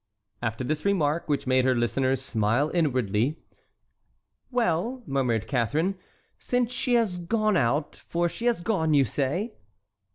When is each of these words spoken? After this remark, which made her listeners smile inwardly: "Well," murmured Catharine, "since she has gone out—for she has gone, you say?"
After 0.41 0.63
this 0.63 0.83
remark, 0.83 1.29
which 1.29 1.45
made 1.45 1.63
her 1.63 1.75
listeners 1.75 2.23
smile 2.23 2.71
inwardly: 2.73 3.37
"Well," 4.49 5.03
murmured 5.05 5.45
Catharine, 5.47 5.93
"since 6.39 6.71
she 6.71 6.95
has 6.95 7.19
gone 7.19 7.55
out—for 7.55 8.27
she 8.27 8.45
has 8.45 8.61
gone, 8.61 8.95
you 8.95 9.05
say?" 9.05 9.53